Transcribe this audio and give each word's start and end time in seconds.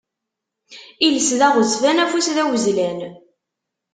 Iles 1.07 1.29
d 1.39 1.41
aɣezfan, 1.47 2.01
afus 2.03 2.27
d 2.35 2.37
awezlan. 2.43 2.99